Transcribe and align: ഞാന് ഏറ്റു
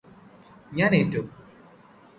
ഞാന് 0.71 0.95
ഏറ്റു 0.95 1.21